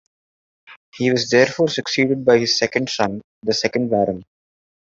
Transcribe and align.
He 0.95 1.11
was 1.11 1.29
therefore 1.29 1.67
succeeded 1.67 2.25
by 2.25 2.39
his 2.39 2.57
second 2.57 2.89
son, 2.89 3.21
the 3.43 3.53
second 3.53 3.89
Baron. 3.91 4.23